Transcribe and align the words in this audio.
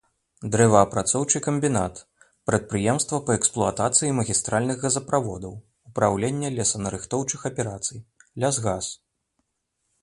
Дрэваапрацоўчы 0.53 1.41
камбінат, 1.47 2.01
прадпрыемства 2.51 3.17
па 3.27 3.31
эксплуатацыі 3.41 4.15
магістральных 4.21 4.77
газаправодаў, 4.87 5.53
упраўленне 5.91 6.49
лесанарыхтоўчых 6.59 7.39
аперацый, 7.53 7.97
лясгас. 8.45 8.85